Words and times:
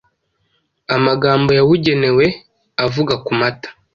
amagambo 0.95 1.49
yabugenewe 1.57 2.25
avuga 2.85 3.13
ku 3.25 3.31
mata, 3.39 3.69